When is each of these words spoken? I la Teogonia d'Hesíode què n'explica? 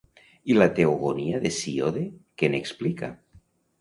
I 0.53 0.55
la 0.55 0.67
Teogonia 0.79 1.41
d'Hesíode 1.43 2.03
què 2.43 2.51
n'explica? 2.55 3.11